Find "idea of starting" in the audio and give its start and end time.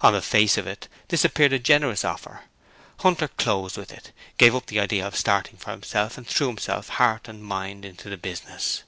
4.80-5.56